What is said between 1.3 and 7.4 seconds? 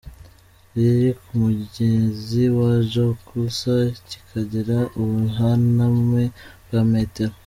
mugezi wa Jokulsa kikagira ubuhaname bwa metero